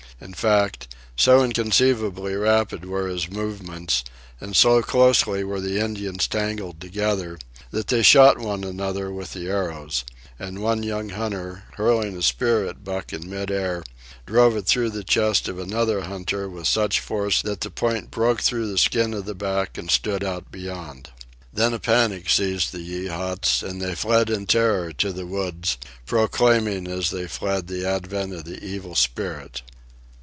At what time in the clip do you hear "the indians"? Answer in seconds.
5.59-6.27